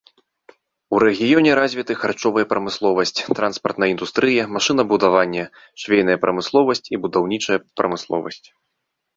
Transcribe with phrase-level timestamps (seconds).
[0.95, 5.45] У рэгіёне развіты харчовая прамысловасць, транспартная індустрыя, машынабудаванне,
[5.85, 8.43] швейная прамысловасць і будаўнічая прамысловасць.